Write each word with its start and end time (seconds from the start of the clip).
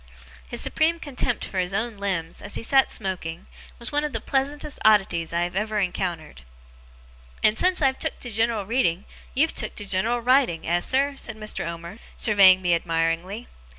His 0.47 0.61
supreme 0.61 0.99
contempt 0.99 1.45
for 1.45 1.59
his 1.59 1.73
own 1.75 1.97
limbs, 1.99 2.41
as 2.41 2.55
he 2.55 2.63
sat 2.63 2.89
smoking, 2.89 3.45
was 3.77 3.91
one 3.91 4.03
of 4.03 4.13
the 4.13 4.19
pleasantest 4.19 4.79
oddities 4.83 5.31
I 5.31 5.41
have 5.43 5.55
ever 5.55 5.77
encountered. 5.77 6.41
'And 7.43 7.55
since 7.55 7.83
I've 7.83 7.99
took 7.99 8.17
to 8.21 8.31
general 8.31 8.65
reading, 8.65 9.05
you've 9.35 9.53
took 9.53 9.75
to 9.75 9.85
general 9.87 10.17
writing, 10.19 10.65
eh, 10.65 10.79
sir?' 10.79 11.13
said 11.17 11.37
Mr. 11.37 11.67
Omer, 11.67 11.99
surveying 12.17 12.63
me 12.63 12.73
admiringly. 12.73 13.47